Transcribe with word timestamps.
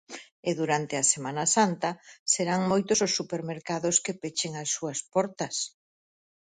E 0.49 0.51
durante 0.59 0.93
a 0.97 1.03
Semana 1.13 1.45
Santa 1.55 1.89
serán 2.33 2.61
moitos 2.71 2.99
os 3.05 3.15
supermercados 3.19 3.95
que 4.03 4.17
pechen 4.23 4.51
as 4.63 4.69
súas 4.75 4.99
portas. 5.13 5.55